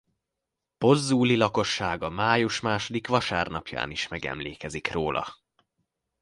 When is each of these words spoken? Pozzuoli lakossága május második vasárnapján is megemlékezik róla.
Pozzuoli 0.77 1.35
lakossága 1.37 2.09
május 2.09 2.59
második 2.59 3.07
vasárnapján 3.07 3.91
is 3.91 4.07
megemlékezik 4.07 4.91
róla. 4.91 5.35